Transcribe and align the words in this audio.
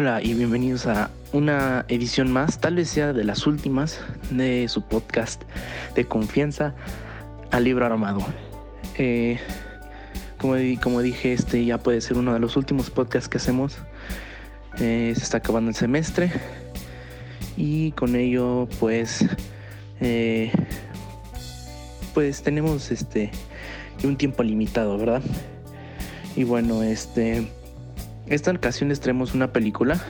Hola 0.00 0.22
y 0.22 0.32
bienvenidos 0.32 0.86
a 0.86 1.10
una 1.34 1.84
edición 1.88 2.32
más, 2.32 2.58
tal 2.58 2.76
vez 2.76 2.88
sea 2.88 3.12
de 3.12 3.22
las 3.22 3.46
últimas, 3.46 4.00
de 4.30 4.66
su 4.68 4.80
podcast 4.80 5.42
de 5.94 6.06
confianza 6.06 6.74
al 7.50 7.64
libro 7.64 7.84
armado. 7.84 8.24
Eh, 8.96 9.38
como, 10.38 10.54
como, 10.82 11.02
dije, 11.02 11.34
este 11.34 11.66
ya 11.66 11.76
puede 11.76 12.00
ser 12.00 12.16
uno 12.16 12.32
de 12.32 12.38
los 12.38 12.56
últimos 12.56 12.88
podcasts 12.88 13.28
que 13.28 13.36
hacemos. 13.36 13.76
Eh, 14.78 15.12
se 15.14 15.22
está 15.22 15.36
acabando 15.36 15.68
el 15.68 15.76
semestre 15.76 16.32
y 17.58 17.92
con 17.92 18.16
ello 18.16 18.70
pues 18.78 19.26
eh, 20.00 20.50
pues 22.14 22.42
tenemos 22.42 22.90
este 22.90 23.32
un 24.02 24.16
tiempo 24.16 24.42
limitado, 24.42 24.96
¿verdad? 24.96 25.20
Y 26.36 26.44
bueno, 26.44 26.82
este 26.82 27.50
esta 28.30 28.52
ocasión 28.52 28.88
les 28.88 29.00
traemos 29.00 29.34
una 29.34 29.52
película. 29.52 30.00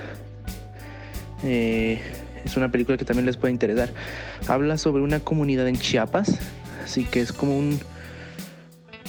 Eh, 1.43 2.01
es 2.45 2.57
una 2.57 2.71
película 2.71 2.99
que 2.99 3.05
también 3.05 3.27
les 3.27 3.39
puede 3.39 3.53
interesar. 3.53 3.89
Habla 4.47 4.77
sobre 4.77 5.03
una 5.03 5.21
comunidad 5.21 5.67
en 5.67 5.77
Chiapas. 5.77 6.39
Así 6.85 7.05
que 7.05 7.21
es 7.21 7.33
como 7.33 7.59
un. 7.59 7.81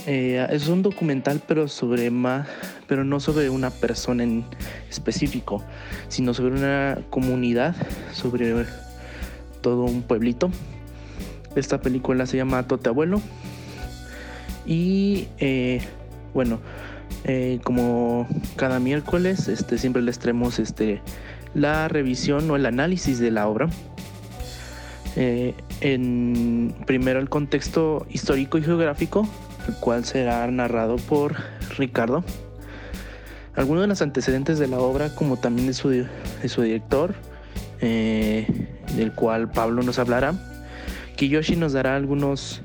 Eh, 0.07 0.47
es 0.49 0.67
un 0.69 0.81
documental, 0.81 1.41
pero 1.45 1.67
sobre 1.67 2.09
más. 2.09 2.47
Pero 2.87 3.03
no 3.03 3.19
sobre 3.19 3.49
una 3.49 3.69
persona 3.69 4.23
en 4.23 4.45
específico, 4.89 5.63
sino 6.07 6.33
sobre 6.33 6.55
una 6.55 6.99
comunidad, 7.09 7.75
sobre 8.13 8.65
todo 9.61 9.83
un 9.83 10.03
pueblito. 10.03 10.49
Esta 11.55 11.81
película 11.81 12.25
se 12.25 12.37
llama 12.37 12.65
Tote 12.65 12.89
Abuelo. 12.89 13.21
Y 14.65 15.27
eh, 15.37 15.81
bueno, 16.33 16.59
eh, 17.23 17.59
como 17.63 18.27
cada 18.55 18.79
miércoles, 18.79 19.47
este, 19.47 19.77
siempre 19.77 20.01
les 20.01 20.17
traemos 20.19 20.59
este, 20.59 21.01
la 21.53 21.87
revisión 21.87 22.49
o 22.49 22.55
el 22.55 22.65
análisis 22.65 23.19
de 23.19 23.31
la 23.31 23.47
obra. 23.47 23.69
Eh, 25.15 25.53
en 25.81 26.73
primero 26.87 27.19
el 27.19 27.29
contexto 27.29 28.05
histórico 28.09 28.57
y 28.57 28.63
geográfico, 28.63 29.27
el 29.67 29.75
cual 29.75 30.05
será 30.05 30.47
narrado 30.47 30.95
por 30.95 31.35
Ricardo. 31.77 32.23
Algunos 33.55 33.83
de 33.83 33.87
los 33.87 34.01
antecedentes 34.01 34.57
de 34.57 34.67
la 34.67 34.79
obra, 34.79 35.13
como 35.13 35.37
también 35.37 35.67
de 35.67 35.73
su, 35.73 35.89
de 35.89 36.07
su 36.45 36.61
director, 36.61 37.13
eh, 37.81 38.47
del 38.95 39.11
cual 39.13 39.51
Pablo 39.51 39.83
nos 39.83 39.99
hablará. 39.99 40.33
Kiyoshi 41.17 41.55
nos 41.55 41.73
dará 41.73 41.95
algunos, 41.95 42.61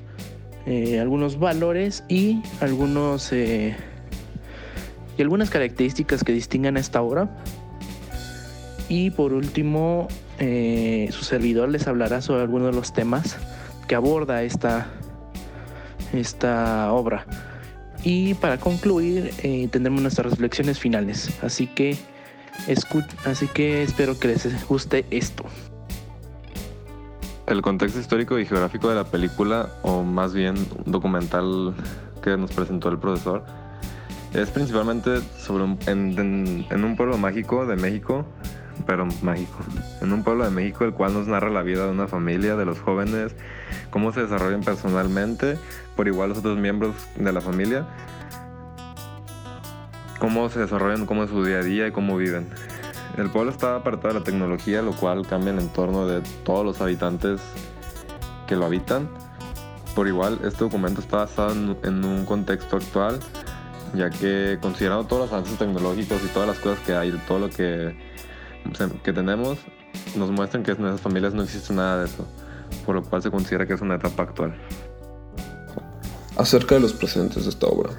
algunos 0.66 1.38
valores 1.38 2.04
y 2.08 2.40
algunos 2.60 3.32
y 5.16 5.22
algunas 5.22 5.50
características 5.50 6.24
que 6.24 6.32
distingan 6.32 6.76
a 6.76 6.80
esta 6.80 7.02
obra. 7.02 7.28
Y 8.88 9.10
por 9.10 9.32
último, 9.32 10.08
eh, 10.38 11.08
su 11.10 11.24
servidor 11.24 11.68
les 11.70 11.86
hablará 11.88 12.20
sobre 12.20 12.42
algunos 12.42 12.70
de 12.70 12.76
los 12.76 12.92
temas 12.92 13.36
que 13.88 13.94
aborda 13.94 14.42
esta, 14.42 14.86
esta 16.12 16.92
obra. 16.92 17.26
Y 18.04 18.34
para 18.34 18.58
concluir, 18.58 19.32
eh, 19.42 19.68
tendremos 19.70 20.02
nuestras 20.02 20.30
reflexiones 20.30 20.78
finales. 20.78 21.30
Así 21.42 21.66
que, 21.66 21.96
así 23.24 23.48
que 23.48 23.82
espero 23.82 24.18
que 24.18 24.28
les 24.28 24.68
guste 24.68 25.06
esto. 25.10 25.44
El 27.46 27.62
contexto 27.62 28.00
histórico 28.00 28.38
y 28.38 28.46
geográfico 28.46 28.88
de 28.88 28.96
la 28.96 29.04
película, 29.04 29.68
o 29.82 30.02
más 30.02 30.34
bien 30.34 30.54
documental 30.84 31.74
que 32.22 32.36
nos 32.36 32.52
presentó 32.52 32.88
el 32.88 32.98
profesor, 32.98 33.44
es 34.32 34.50
principalmente 34.50 35.20
sobre 35.38 35.64
en, 35.86 36.66
un 36.70 36.96
pueblo 36.96 37.16
mágico 37.18 37.66
de 37.66 37.76
México, 37.76 38.26
pero 38.86 39.06
mágico, 39.22 39.58
en 40.02 40.12
un 40.12 40.22
pueblo 40.22 40.44
de 40.44 40.50
México 40.50 40.84
el 40.84 40.92
cual 40.92 41.14
nos 41.14 41.26
narra 41.26 41.48
la 41.48 41.62
vida 41.62 41.84
de 41.86 41.92
una 41.92 42.06
familia, 42.06 42.56
de 42.56 42.64
los 42.64 42.80
jóvenes, 42.80 43.34
cómo 43.90 44.12
se 44.12 44.22
desarrollan 44.22 44.62
personalmente, 44.62 45.58
por 45.94 46.08
igual 46.08 46.30
los 46.30 46.38
otros 46.38 46.58
miembros 46.58 46.94
de 47.16 47.32
la 47.32 47.40
familia, 47.40 47.86
cómo 50.18 50.48
se 50.50 50.60
desarrollan, 50.60 51.06
cómo 51.06 51.24
es 51.24 51.30
su 51.30 51.44
día 51.44 51.58
a 51.58 51.62
día 51.62 51.86
y 51.86 51.92
cómo 51.92 52.16
viven. 52.16 52.48
El 53.16 53.30
pueblo 53.30 53.50
está 53.50 53.76
apartado 53.76 54.12
de 54.12 54.20
la 54.20 54.24
tecnología, 54.24 54.82
lo 54.82 54.92
cual 54.92 55.26
cambia 55.26 55.52
el 55.52 55.58
entorno 55.58 56.06
de 56.06 56.20
todos 56.44 56.66
los 56.66 56.80
habitantes 56.82 57.40
que 58.46 58.56
lo 58.56 58.66
habitan. 58.66 59.08
Por 59.94 60.06
igual, 60.06 60.38
este 60.44 60.58
documento 60.64 61.00
está 61.00 61.18
basado 61.18 61.52
en 61.82 62.04
un 62.04 62.26
contexto 62.26 62.76
actual 62.76 63.18
ya 63.94 64.10
que 64.10 64.58
considerando 64.60 65.06
todos 65.06 65.22
los 65.22 65.32
avances 65.32 65.58
tecnológicos 65.58 66.20
y 66.24 66.28
todas 66.28 66.48
las 66.48 66.58
cosas 66.58 66.78
que 66.84 66.94
hay, 66.94 67.12
todo 67.26 67.38
lo 67.38 67.50
que, 67.50 67.96
que 69.02 69.12
tenemos, 69.12 69.58
nos 70.16 70.30
muestran 70.30 70.62
que 70.62 70.72
en 70.72 70.86
esas 70.86 71.00
familias 71.00 71.34
no 71.34 71.42
existe 71.42 71.72
nada 71.72 72.00
de 72.00 72.06
eso, 72.06 72.26
por 72.84 72.94
lo 72.94 73.02
cual 73.02 73.22
se 73.22 73.30
considera 73.30 73.66
que 73.66 73.74
es 73.74 73.80
una 73.80 73.96
etapa 73.96 74.24
actual. 74.24 74.54
Acerca 76.36 76.74
de 76.74 76.82
los 76.82 76.92
presentes 76.92 77.44
de 77.44 77.50
esta 77.50 77.66
obra. 77.66 77.90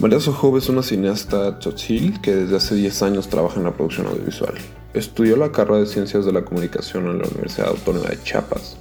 María 0.00 0.20
Sojob 0.20 0.56
es 0.56 0.68
una 0.68 0.82
cineasta 0.82 1.58
chochil 1.58 2.20
que 2.20 2.34
desde 2.34 2.56
hace 2.56 2.74
10 2.74 3.02
años 3.02 3.28
trabaja 3.28 3.58
en 3.58 3.64
la 3.64 3.72
producción 3.72 4.06
audiovisual. 4.06 4.54
Estudió 4.94 5.36
la 5.36 5.52
carrera 5.52 5.78
de 5.78 5.86
Ciencias 5.86 6.24
de 6.24 6.32
la 6.32 6.44
Comunicación 6.44 7.06
en 7.06 7.18
la 7.18 7.28
Universidad 7.28 7.68
Autónoma 7.68 8.08
de 8.08 8.22
Chiapas 8.22 8.76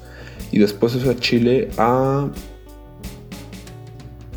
y 0.51 0.59
después 0.59 0.93
se 0.93 0.99
fue 0.99 1.13
a 1.13 1.15
Chile 1.17 1.69
a 1.77 2.27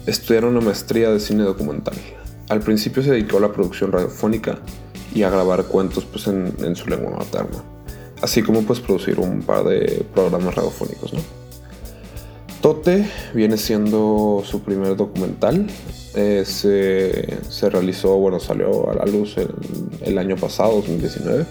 estudiar 0.06 0.44
una 0.44 0.60
maestría 0.60 1.10
de 1.10 1.20
cine 1.20 1.42
documental. 1.44 1.94
Al 2.48 2.60
principio 2.60 3.02
se 3.02 3.12
dedicó 3.12 3.38
a 3.38 3.40
la 3.40 3.52
producción 3.52 3.92
radiofónica 3.92 4.58
y 5.14 5.22
a 5.22 5.30
grabar 5.30 5.64
cuentos 5.64 6.04
pues, 6.04 6.26
en, 6.26 6.76
su 6.76 6.88
lengua 6.88 7.12
materna, 7.18 7.62
así 8.20 8.42
como 8.42 8.62
pues 8.62 8.80
producir 8.80 9.18
un 9.18 9.42
par 9.42 9.64
de 9.64 10.04
programas 10.12 10.54
radiofónicos. 10.54 11.12
Tote 12.60 13.06
viene 13.34 13.58
siendo 13.58 14.42
su 14.44 14.60
primer 14.62 14.96
documental. 14.96 15.66
Eh, 16.14 16.44
se, 16.46 17.68
realizó, 17.68 18.16
bueno, 18.16 18.40
salió 18.40 18.90
a 18.90 18.94
la 18.94 19.04
luz 19.04 19.36
el 20.00 20.18
año 20.18 20.36
pasado, 20.36 20.76
2019. 20.76 21.44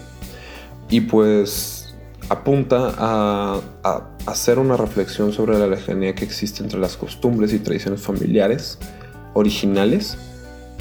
Y 0.90 1.02
pues 1.02 1.73
apunta 2.28 2.94
a, 2.96 3.60
hacer 4.26 4.58
una 4.58 4.76
reflexión 4.76 5.32
sobre 5.32 5.58
la 5.58 5.66
lejanía 5.66 6.14
que 6.14 6.24
existe 6.24 6.62
entre 6.62 6.78
las 6.78 6.96
costumbres 6.96 7.52
y 7.52 7.58
tradiciones 7.58 8.00
familiares 8.00 8.78
originales 9.34 10.16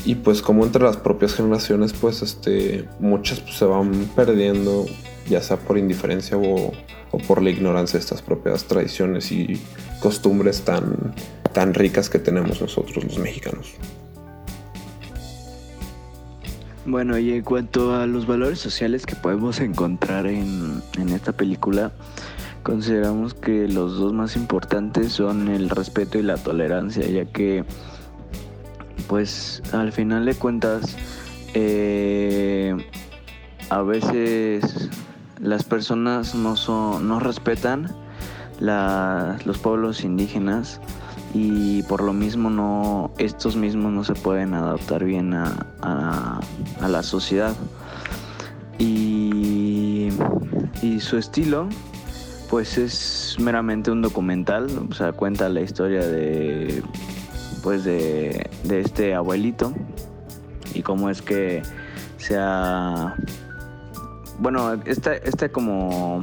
y 0.06 0.16
pues 0.16 0.42
como 0.42 0.66
entre 0.66 0.84
las 0.84 0.96
propias 0.96 1.34
generaciones 1.34 1.92
pues 1.94 2.22
este 2.22 2.88
muchas 3.00 3.42
pues, 3.42 3.58
se 3.58 3.66
van 3.66 3.92
perdiendo 4.16 4.86
ya 5.30 5.42
sea 5.42 5.58
por 5.58 5.78
indiferencia 5.78 6.38
o, 6.38 6.72
o, 7.12 7.18
por 7.20 7.42
la 7.42 7.50
ignorancia 7.50 8.00
de 8.00 8.04
estas 8.04 8.22
propias 8.22 8.64
tradiciones 8.66 9.32
y 9.32 9.62
costumbres 10.00 10.62
tan, 10.62 11.14
tan 11.54 11.74
ricas 11.74 12.10
que 12.10 12.20
tenemos 12.20 12.62
nosotros 12.62 13.04
los 13.04 13.18
mexicanos. 13.20 13.76
Bueno, 16.86 17.18
y 17.18 17.32
en 17.32 17.44
cuanto 17.44 17.96
a 17.96 18.06
los 18.08 18.28
valores 18.28 18.60
sociales 18.60 19.06
que 19.06 19.16
podemos 19.16 19.62
encontrar 19.62 20.28
en, 20.28 20.82
esta 21.14 21.32
película, 21.32 21.94
consideramos 22.62 23.34
que 23.34 23.70
los 23.70 23.98
dos 23.98 24.12
más 24.12 24.36
importantes 24.36 25.14
son 25.14 25.48
el 25.48 25.70
respeto 25.70 26.20
y 26.20 26.24
la 26.24 26.36
tolerancia, 26.36 27.08
ya 27.08 27.24
que, 27.24 27.64
pues, 29.08 29.64
al 29.72 29.94
final 29.94 30.26
de 30.26 30.36
cuentas, 30.36 30.98
eh, 31.54 32.76
a 33.70 33.82
veces 33.82 34.90
las 35.40 35.64
personas 35.64 36.36
no, 36.36 36.58
son, 36.58 37.08
no 37.08 37.22
respetan 37.22 37.96
los 38.60 39.58
pueblos 39.58 40.04
indígenas 40.04 40.82
y 41.34 41.82
por 41.84 42.04
lo 42.04 42.14
mismo 42.14 42.50
no 42.50 43.12
estos 43.18 43.56
mismos 43.56 43.92
no 43.92 44.04
se 44.04 44.14
pueden 44.14 44.54
adaptar 44.54 45.04
bien 45.04 45.34
a, 45.34 46.40
la 46.88 47.04
sociedad. 47.04 47.56
Y, 48.78 50.10
su 51.00 51.18
estilo 51.18 51.68
pues 52.50 52.78
es 52.78 53.36
meramente 53.40 53.92
un 53.92 54.02
documental 54.02 54.68
o 54.90 54.94
sea 54.94 55.12
cuenta 55.12 55.50
la 55.50 55.62
historia 55.62 56.06
de 56.06 56.84
pues 57.62 57.84
de, 57.84 58.50
de 58.64 58.80
este 58.82 59.14
abuelito 59.16 59.74
y 60.74 60.82
cómo 60.82 61.10
es 61.10 61.22
que 61.22 61.62
se 62.18 62.38
ha 62.38 63.16
bueno 64.40 64.74
este, 64.86 65.28
este 65.28 65.50
como 65.52 66.22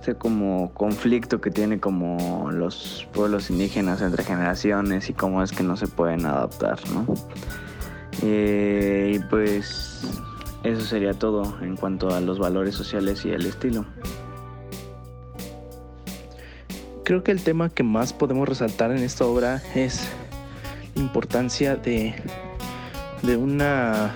este 0.00 0.14
como 0.14 0.72
conflicto 0.72 1.42
que 1.42 1.50
tiene 1.50 1.78
como 1.78 2.50
los 2.50 3.06
pueblos 3.12 3.50
indígenas 3.50 4.00
entre 4.00 4.24
generaciones 4.24 5.10
y 5.10 5.12
cómo 5.12 5.42
es 5.42 5.52
que 5.52 5.62
no 5.62 5.76
se 5.76 5.88
pueden 5.88 6.24
adaptar, 6.24 6.78
¿no? 6.94 7.04
Eh, 8.22 9.12
y 9.16 9.18
pues 9.28 10.02
eso 10.64 10.80
sería 10.80 11.12
todo 11.12 11.58
en 11.60 11.76
cuanto 11.76 12.14
a 12.14 12.20
los 12.20 12.38
valores 12.38 12.74
sociales 12.74 13.26
y 13.26 13.30
el 13.30 13.44
estilo. 13.44 13.84
Creo 17.04 17.22
que 17.22 17.32
el 17.32 17.42
tema 17.42 17.68
que 17.68 17.82
más 17.82 18.14
podemos 18.14 18.48
resaltar 18.48 18.92
en 18.92 19.02
esta 19.02 19.26
obra 19.26 19.62
es 19.74 20.08
la 20.94 21.02
importancia 21.02 21.76
de 21.76 22.14
de 23.22 23.36
una 23.36 24.14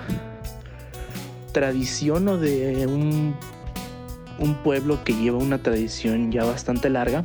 tradición 1.52 2.26
o 2.28 2.38
de 2.38 2.86
un, 2.86 3.36
un 4.38 4.54
pueblo 4.56 5.04
que 5.04 5.14
lleva 5.14 5.38
una 5.38 5.58
tradición 5.58 6.32
ya 6.32 6.44
bastante 6.44 6.90
larga, 6.90 7.24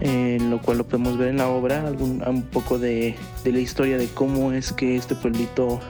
en 0.00 0.50
lo 0.50 0.60
cual 0.60 0.78
lo 0.78 0.86
podemos 0.86 1.18
ver 1.18 1.28
en 1.28 1.36
la 1.36 1.48
obra, 1.48 1.86
algún, 1.86 2.22
un 2.26 2.42
poco 2.42 2.78
de, 2.78 3.14
de 3.44 3.52
la 3.52 3.58
historia 3.58 3.98
de 3.98 4.06
cómo 4.06 4.52
es 4.52 4.72
que 4.72 4.96
este 4.96 5.14
pueblito 5.14 5.80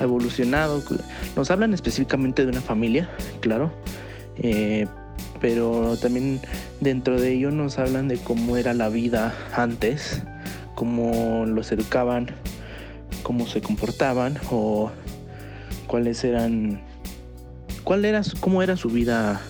ha 0.00 0.02
evolucionado. 0.02 0.82
Nos 1.36 1.50
hablan 1.50 1.74
específicamente 1.74 2.42
de 2.42 2.50
una 2.50 2.60
familia, 2.60 3.08
claro, 3.40 3.72
eh, 4.36 4.86
pero 5.40 5.96
también 5.96 6.40
dentro 6.80 7.20
de 7.20 7.32
ello 7.32 7.50
nos 7.50 7.78
hablan 7.78 8.08
de 8.08 8.18
cómo 8.18 8.56
era 8.56 8.74
la 8.74 8.88
vida 8.88 9.34
antes, 9.54 10.22
cómo 10.74 11.44
los 11.46 11.70
educaban, 11.72 12.28
cómo 13.22 13.46
se 13.46 13.60
comportaban 13.60 14.38
o 14.50 14.90
cuáles 15.86 16.24
eran, 16.24 16.80
cuál 17.92 18.06
era, 18.06 18.22
cómo 18.40 18.62
era 18.62 18.74
su 18.74 18.88
vida, 18.88 19.42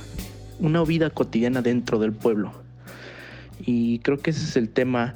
una 0.58 0.82
vida 0.82 1.10
cotidiana 1.10 1.62
dentro 1.62 2.00
del 2.00 2.10
pueblo. 2.10 2.50
Y 3.60 4.00
creo 4.00 4.18
que 4.18 4.30
ese 4.30 4.42
es 4.42 4.56
el 4.56 4.68
tema 4.68 5.14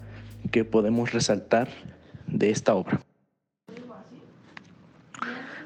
que 0.52 0.64
podemos 0.64 1.12
resaltar 1.12 1.66
de 2.28 2.50
esta 2.50 2.76
obra. 2.76 3.00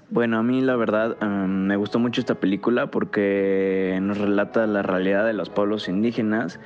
Bueno, 0.09 0.39
a 0.39 0.43
mí 0.43 0.62
la 0.62 0.75
verdad 0.75 1.19
em, 1.21 1.67
me 1.67 1.77
gustó 1.77 1.99
mucho 1.99 2.23
esta 2.23 2.37
película 2.37 2.91
porque 2.91 3.99
nos 4.01 4.17
relata 4.17 4.67
la 4.67 4.81
realidad 4.81 5.27
de 5.27 5.35
los 5.35 5.51
pueblos 5.51 5.87
indígenas 5.91 6.61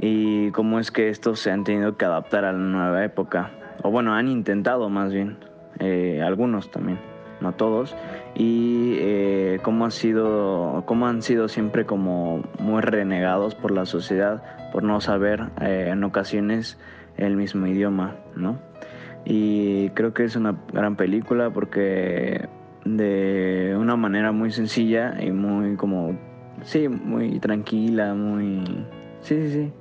y 0.00 0.50
cómo 0.50 0.80
es 0.80 0.90
que 0.90 1.10
estos 1.10 1.38
se 1.38 1.52
han 1.52 1.62
tenido 1.62 1.96
que 1.96 2.06
adaptar 2.06 2.44
a 2.44 2.50
la 2.50 2.58
nueva 2.58 3.04
época. 3.04 3.52
O 3.84 3.92
bueno, 3.92 4.14
han 4.16 4.26
intentado 4.26 4.88
más 4.88 5.12
bien, 5.12 5.36
eh, 5.78 6.20
algunos 6.26 6.72
también, 6.72 6.98
no 7.40 7.52
todos. 7.52 7.96
Y 8.34 8.96
eh, 8.98 9.58
cómo, 9.62 9.86
ha 9.86 9.90
sido, 9.90 10.84
cómo 10.86 11.06
han 11.06 11.22
sido 11.22 11.48
siempre 11.48 11.86
como 11.86 12.42
muy 12.58 12.80
renegados 12.80 13.54
por 13.54 13.70
la 13.70 13.86
sociedad 13.86 14.42
por 14.72 14.82
no 14.82 15.00
saber 15.00 15.48
eh, 15.60 15.88
en 15.90 16.04
ocasiones 16.04 16.78
el 17.16 17.36
mismo 17.36 17.66
idioma, 17.66 18.16
¿no? 18.36 18.58
Y 19.24 19.90
creo 19.90 20.14
que 20.14 20.24
es 20.24 20.36
una 20.36 20.56
gran 20.72 20.96
película 20.96 21.50
porque 21.50 22.48
de 22.84 23.76
una 23.78 23.96
manera 23.96 24.32
muy 24.32 24.50
sencilla 24.50 25.16
y 25.20 25.30
muy 25.30 25.76
como, 25.76 26.18
sí, 26.62 26.88
muy 26.88 27.38
tranquila, 27.38 28.14
muy, 28.14 28.64
sí, 29.20 29.42
sí, 29.42 29.52
sí. 29.52 29.72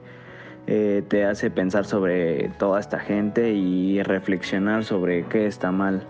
Eh, 0.67 1.03
te 1.07 1.25
hace 1.25 1.49
pensar 1.49 1.85
sobre 1.85 2.49
toda 2.59 2.79
esta 2.79 2.99
gente 2.99 3.53
y 3.53 4.03
reflexionar 4.03 4.83
sobre 4.83 5.25
qué 5.25 5.47
está 5.47 5.71
mal. 5.71 6.03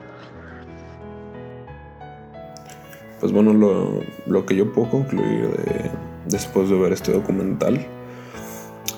Pues 3.19 3.31
bueno, 3.31 3.54
lo, 3.54 4.01
lo 4.27 4.45
que 4.45 4.56
yo 4.56 4.71
puedo 4.71 4.89
concluir 4.89 5.50
de, 5.50 5.92
después 6.27 6.69
de 6.69 6.77
ver 6.77 6.94
este 6.94 7.12
documental 7.12 7.86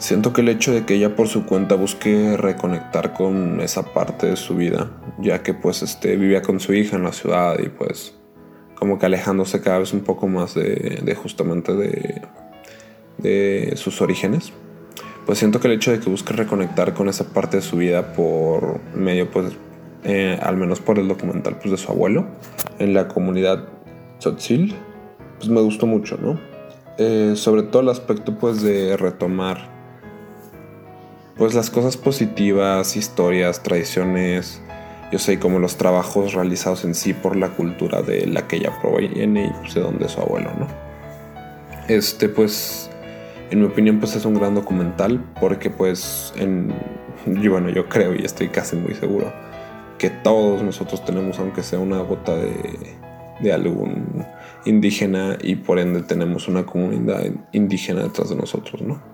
Siento 0.01 0.33
que 0.33 0.41
el 0.41 0.50
hecho 0.50 0.73
de 0.73 0.83
que 0.83 0.95
ella 0.95 1.15
por 1.15 1.27
su 1.27 1.45
cuenta 1.45 1.75
busque 1.75 2.35
reconectar 2.35 3.13
con 3.13 3.62
esa 3.62 3.94
parte 3.94 4.25
de 4.25 4.35
su 4.35 4.56
vida, 4.56 4.89
ya 5.19 5.44
que 5.44 5.53
pues 5.53 5.83
este, 5.83 6.15
vivía 6.15 6.41
con 6.41 6.59
su 6.59 6.73
hija 6.73 6.95
en 6.95 7.03
la 7.03 7.13
ciudad 7.13 7.59
y 7.59 7.69
pues 7.69 8.15
como 8.73 8.97
que 8.97 9.06
alejándose 9.06 9.62
cada 9.62 9.77
vez 9.77 9.94
un 9.94 10.01
poco 10.01 10.27
más 10.27 10.56
de, 10.56 11.15
justamente 11.21 11.75
de, 11.75 12.24
de 13.19 13.74
sus 13.75 14.01
orígenes, 14.01 14.51
pues 15.27 15.38
siento 15.38 15.59
que 15.59 15.67
el 15.67 15.74
hecho 15.75 15.91
de 15.91 16.00
que 16.00 16.09
busque 16.09 16.33
reconectar 16.33 16.95
con 16.95 17.07
esa 17.07 17.25
parte 17.25 17.57
de 17.57 17.62
su 17.62 17.77
vida 17.77 18.13
por 18.13 18.79
medio 18.95 19.29
pues 19.29 19.53
eh, 20.03 20.39
al 20.41 20.57
menos 20.57 20.79
por 20.79 20.97
el 20.97 21.07
documental 21.07 21.57
pues 21.59 21.69
de 21.69 21.77
su 21.77 21.91
abuelo 21.91 22.25
en 22.79 22.95
la 22.95 23.07
comunidad 23.07 23.67
Tzotzil, 24.21 24.75
pues 25.38 25.50
me 25.50 25.62
gustó 25.62 25.88
mucho, 25.88 26.18
¿no? 26.21 26.39
Eh, 27.00 27.33
sobre 27.35 27.63
todo 27.63 27.81
el 27.81 27.89
aspecto 27.89 28.38
pues 28.38 28.62
de 28.62 28.95
retomar 28.95 29.69
pues 31.38 31.56
las 31.56 31.71
cosas 31.71 31.97
positivas, 31.97 32.95
historias, 32.95 33.63
tradiciones, 33.63 34.62
yo 35.12 35.18
sé, 35.18 35.39
como 35.39 35.57
los 35.57 35.75
trabajos 35.75 36.33
realizados 36.33 36.85
en 36.85 36.94
sí 36.94 37.13
por 37.15 37.35
la 37.35 37.50
cultura 37.50 38.03
de 38.03 38.27
la 38.27 38.47
que 38.47 38.57
ella 38.57 38.71
proviene 38.79 39.45
y 39.47 39.50
pues, 39.62 39.73
de 39.73 39.81
donde 39.81 40.07
su 40.07 40.21
abuelo, 40.21 40.51
¿no? 40.59 40.67
Este, 41.88 42.29
pues, 42.29 42.91
en 43.50 43.62
mi 43.62 43.65
opinión, 43.65 44.00
pues 44.00 44.15
es 44.15 44.24
un 44.24 44.35
gran 44.35 44.53
documental 44.53 45.19
porque, 45.39 45.71
pues, 45.71 46.31
en, 46.38 46.71
bueno, 47.25 47.69
yo 47.69 47.89
creo 47.89 48.13
y 48.13 48.24
estoy 48.24 48.50
casi 48.50 48.75
muy 48.75 48.94
seguro 48.94 49.33
que 49.97 50.12
todos 50.12 50.62
nosotros 50.62 51.03
tenemos, 51.03 51.39
aunque 51.39 51.63
sea 51.63 51.79
una 51.79 52.00
gota 52.01 52.35
de, 52.35 53.01
de 53.41 53.53
algún 53.53 54.25
indígena 54.65 55.38
y 55.41 55.55
por 55.55 55.79
ende 55.79 56.01
tenemos 56.01 56.47
una 56.47 56.65
comunidad 56.65 57.23
indígena 57.51 58.03
detrás 58.03 58.29
de 58.29 58.35
nosotros, 58.35 58.81
¿no? 58.81 59.11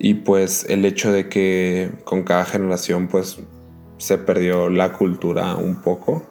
y 0.00 0.14
pues 0.14 0.64
el 0.68 0.86
hecho 0.86 1.12
de 1.12 1.28
que 1.28 1.92
con 2.04 2.22
cada 2.24 2.46
generación 2.46 3.06
pues 3.06 3.38
se 3.98 4.16
perdió 4.16 4.70
la 4.70 4.94
cultura 4.94 5.54
un 5.56 5.82
poco. 5.82 6.26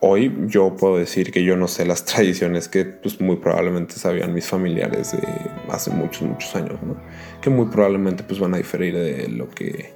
Hoy 0.00 0.34
yo 0.46 0.74
puedo 0.74 0.96
decir 0.96 1.30
que 1.30 1.44
yo 1.44 1.54
no 1.54 1.68
sé 1.68 1.84
las 1.84 2.04
tradiciones 2.06 2.68
que 2.68 2.86
pues 2.86 3.20
muy 3.20 3.36
probablemente 3.36 3.94
sabían 3.94 4.32
mis 4.32 4.48
familiares 4.48 5.12
de 5.12 5.22
hace 5.68 5.90
muchos 5.90 6.22
muchos 6.22 6.56
años, 6.56 6.82
¿no? 6.82 6.96
Que 7.42 7.50
muy 7.50 7.66
probablemente 7.66 8.24
pues 8.24 8.40
van 8.40 8.54
a 8.54 8.56
diferir 8.56 8.94
de 8.94 9.28
lo 9.28 9.50
que 9.50 9.92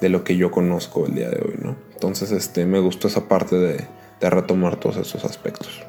de 0.00 0.08
lo 0.08 0.24
que 0.24 0.36
yo 0.36 0.50
conozco 0.50 1.06
el 1.06 1.14
día 1.14 1.30
de 1.30 1.40
hoy, 1.40 1.54
¿no? 1.62 1.76
Entonces 1.94 2.32
este 2.32 2.66
me 2.66 2.80
gustó 2.80 3.06
esa 3.06 3.28
parte 3.28 3.56
de, 3.56 3.86
de 4.20 4.30
retomar 4.30 4.76
todos 4.76 4.96
esos 4.96 5.24
aspectos. 5.24 5.84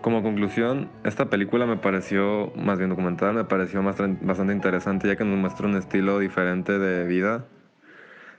Como 0.00 0.22
conclusión, 0.22 0.88
esta 1.04 1.28
película 1.28 1.66
me 1.66 1.76
pareció, 1.76 2.52
más 2.54 2.78
bien 2.78 2.90
documental, 2.90 3.34
me 3.34 3.44
pareció 3.44 3.82
bastante 3.82 4.52
interesante 4.52 5.08
ya 5.08 5.16
que 5.16 5.24
nos 5.24 5.38
muestra 5.38 5.66
un 5.66 5.76
estilo 5.76 6.18
diferente 6.20 6.78
de 6.78 7.04
vida, 7.04 7.44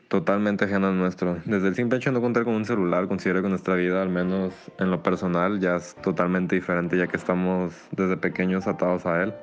totalmente 0.08 0.66
ajeno 0.66 0.88
al 0.88 0.98
nuestro. 0.98 1.38
Desde 1.46 1.68
el 1.68 1.76
simple 1.76 1.98
hecho 1.98 2.12
de 2.12 2.16
no 2.16 2.22
contar 2.22 2.46
con 2.46 2.56
un 2.56 2.66
celular, 2.66 3.08
considero 3.08 3.42
que 3.44 3.50
nuestra 3.50 3.76
vida, 3.76 4.02
al 4.02 4.10
menos 4.10 4.54
en 4.80 4.90
lo 4.90 5.04
personal, 5.04 5.60
ya 5.60 5.76
es 5.76 5.96
totalmente 5.96 6.56
diferente 6.56 6.98
ya 6.98 7.08
que 7.08 7.18
estamos 7.18 7.74
desde 7.92 8.16
pequeños 8.18 8.66
atados 8.66 9.06
a 9.06 9.22
él. 9.22 9.34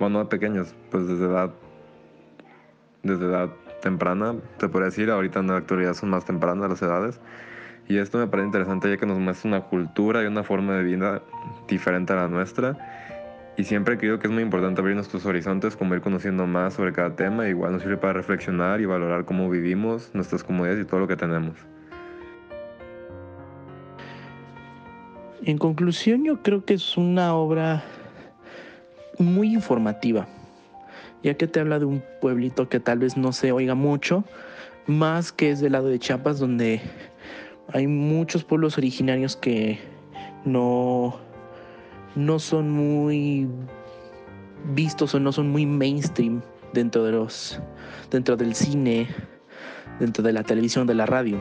Bueno, 0.00 0.18
no 0.18 0.24
de 0.24 0.30
pequeños, 0.30 0.74
pues 0.90 1.06
desde 1.06 1.26
edad, 1.26 1.50
desde 3.02 3.26
edad 3.26 3.50
temprana, 3.80 4.34
te 4.58 4.68
podría 4.68 4.86
decir, 4.86 5.10
ahorita 5.10 5.40
en 5.40 5.48
la 5.48 5.56
actualidad 5.56 5.94
son 5.94 6.10
más 6.10 6.24
tempranas 6.24 6.68
las 6.68 6.82
edades. 6.82 7.20
Y 7.88 7.98
esto 7.98 8.18
me 8.18 8.26
parece 8.26 8.46
interesante 8.46 8.90
ya 8.90 8.96
que 8.96 9.06
nos 9.06 9.18
muestra 9.18 9.48
una 9.48 9.60
cultura 9.62 10.22
y 10.22 10.26
una 10.26 10.42
forma 10.42 10.74
de 10.74 10.82
vida 10.82 11.22
diferente 11.68 12.12
a 12.12 12.16
la 12.16 12.28
nuestra. 12.28 12.76
Y 13.56 13.64
siempre 13.64 13.96
creo 13.96 14.18
que 14.18 14.26
es 14.26 14.32
muy 14.32 14.42
importante 14.42 14.80
abrir 14.80 14.96
nuestros 14.96 15.24
horizontes, 15.24 15.76
como 15.76 15.94
ir 15.94 16.00
conociendo 16.00 16.46
más 16.46 16.74
sobre 16.74 16.92
cada 16.92 17.14
tema. 17.14 17.48
Igual 17.48 17.72
nos 17.72 17.82
sirve 17.82 17.96
para 17.96 18.12
reflexionar 18.12 18.80
y 18.80 18.86
valorar 18.86 19.24
cómo 19.24 19.48
vivimos, 19.48 20.10
nuestras 20.14 20.42
comodidades 20.44 20.84
y 20.84 20.86
todo 20.86 21.00
lo 21.00 21.08
que 21.08 21.16
tenemos. 21.16 21.56
En 25.42 25.58
conclusión, 25.58 26.24
yo 26.24 26.42
creo 26.42 26.64
que 26.64 26.74
es 26.74 26.96
una 26.96 27.34
obra 27.34 27.84
muy 29.18 29.54
informativa, 29.54 30.26
ya 31.26 31.34
que 31.34 31.48
te 31.48 31.58
habla 31.58 31.80
de 31.80 31.86
un 31.86 32.04
pueblito 32.20 32.68
que 32.68 32.78
tal 32.78 33.00
vez 33.00 33.16
no 33.16 33.32
se 33.32 33.50
oiga 33.50 33.74
mucho, 33.74 34.22
más 34.86 35.32
que 35.32 35.50
es 35.50 35.60
del 35.60 35.72
lado 35.72 35.88
de 35.88 35.98
Chiapas, 35.98 36.38
donde 36.38 36.80
hay 37.72 37.88
muchos 37.88 38.44
pueblos 38.44 38.78
originarios 38.78 39.34
que 39.34 39.80
no, 40.44 41.16
no 42.14 42.38
son 42.38 42.70
muy 42.70 43.48
vistos 44.72 45.16
o 45.16 45.20
no 45.20 45.32
son 45.32 45.50
muy 45.50 45.66
mainstream 45.66 46.42
dentro 46.72 47.02
de 47.02 47.10
los 47.10 47.60
dentro 48.08 48.36
del 48.36 48.54
cine 48.54 49.08
dentro 49.98 50.22
de 50.22 50.32
la 50.32 50.44
televisión 50.44 50.86
de 50.86 50.94
la 50.94 51.06
radio. 51.06 51.40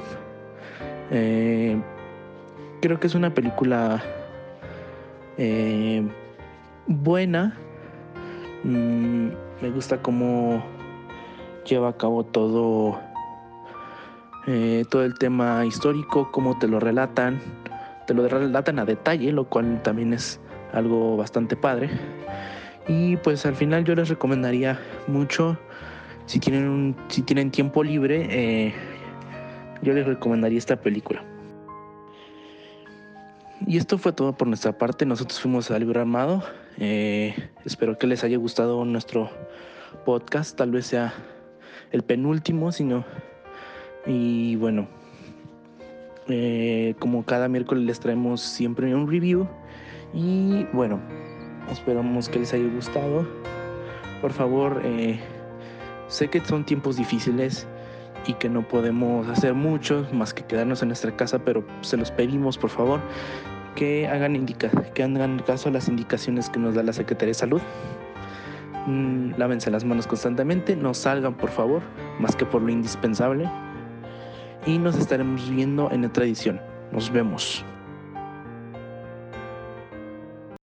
Eh, 1.12 1.80
creo 2.82 3.00
que 3.00 3.06
es 3.06 3.14
una 3.14 3.36
película 3.36 4.02
eh, 5.38 6.04
buena. 6.88 7.56
Mm, 8.64 9.45
me 9.62 9.70
gusta 9.70 10.02
cómo 10.02 10.64
lleva 11.66 11.90
a 11.90 11.98
cabo 11.98 12.24
todo 12.24 13.00
eh, 14.48 14.86
todo 14.90 15.04
el 15.04 15.18
tema 15.18 15.66
histórico, 15.66 16.32
cómo 16.32 16.58
te 16.60 16.68
lo 16.68 16.80
relatan, 16.80 17.42
te 18.06 18.14
lo 18.14 18.28
relatan 18.28 18.78
a 18.78 18.86
detalle, 18.86 19.32
lo 19.32 19.46
cual 19.46 19.82
también 19.82 20.14
es 20.14 20.40
algo 20.72 21.18
bastante 21.18 21.56
padre. 21.56 21.90
Y 22.88 23.18
pues 23.18 23.44
al 23.48 23.56
final 23.56 23.84
yo 23.84 23.96
les 23.96 24.08
recomendaría 24.10 24.80
mucho, 25.08 25.58
si 26.28 26.40
tienen, 26.40 26.96
si 27.08 27.24
tienen 27.24 27.50
tiempo 27.50 27.84
libre, 27.84 28.28
eh, 28.30 28.74
yo 29.82 29.94
les 29.94 30.06
recomendaría 30.06 30.60
esta 30.60 30.76
película. 30.76 31.24
Y 33.66 33.78
esto 33.78 33.98
fue 33.98 34.12
todo 34.12 34.34
por 34.34 34.48
nuestra 34.48 34.78
parte. 34.78 35.08
Nosotros 35.08 35.40
fuimos 35.40 35.72
al 35.72 35.80
libro 35.80 36.00
armado. 36.00 36.44
Eh, 36.78 37.34
espero 37.64 37.98
que 37.98 38.08
les 38.08 38.24
haya 38.24 38.38
gustado 38.38 38.84
nuestro 38.86 39.30
podcast. 40.06 40.58
Tal 40.58 40.72
vez 40.72 40.88
sea 40.88 41.14
el 41.92 42.04
penúltimo, 42.04 42.72
sino 42.72 43.06
Y 44.06 44.56
bueno, 44.58 44.88
eh, 46.28 46.96
como 47.00 47.24
cada 47.24 47.48
miércoles 47.48 47.86
les 47.86 48.00
traemos 48.00 48.42
siempre 48.42 48.94
un 48.94 49.10
review. 49.10 49.48
Y 50.14 50.66
bueno, 50.74 51.00
esperamos 51.72 52.30
que 52.30 52.40
les 52.40 52.54
haya 52.54 52.68
gustado. 52.68 53.28
Por 54.22 54.32
favor, 54.32 54.82
eh, 54.84 55.20
sé 56.08 56.30
que 56.30 56.40
son 56.42 56.66
tiempos 56.66 56.98
difíciles 56.98 57.68
y 58.28 58.34
que 58.34 58.50
no 58.50 58.68
podemos 58.68 59.28
hacer 59.28 59.54
mucho 59.54 60.08
más 60.12 60.34
que 60.34 60.44
quedarnos 60.44 60.82
en 60.82 60.90
nuestra 60.90 61.16
casa, 61.16 61.40
pero 61.40 61.64
se 61.82 61.96
los 61.98 62.12
pedimos 62.12 62.58
por 62.58 62.72
favor 62.72 63.00
que 63.76 64.08
hagan, 64.08 64.36
indica 64.36 64.70
que 64.94 65.04
hagan 65.04 65.40
caso 65.40 65.70
a 65.70 65.72
las 65.72 65.88
indicaciones 65.88 66.50
que 66.50 66.60
nos 66.60 66.76
da 66.76 66.84
la 66.84 66.94
Secretaría 66.94 67.32
de 67.32 67.34
Salud. 67.36 67.62
Mm, 68.88 69.32
lávense 69.38 69.70
las 69.72 69.84
manos 69.84 70.08
constantemente, 70.08 70.76
no 70.76 70.94
salgan 70.94 71.36
por 71.36 71.50
favor, 71.50 71.82
más 72.20 72.36
que 72.36 72.46
por 72.46 72.62
lo 72.62 72.70
indispensable. 72.70 73.50
Y 74.66 74.78
nos 74.78 74.98
estaremos 74.98 75.50
viendo 75.50 75.92
en 75.92 76.06
otra 76.06 76.26
edición. 76.26 76.60
Nos 76.92 77.12
vemos. 77.12 77.66